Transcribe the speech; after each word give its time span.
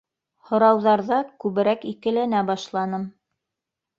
Һорауҙарҙа 0.51 1.19
күберәк 1.43 1.85
икеләнә 1.91 2.41
башланым. 2.49 3.03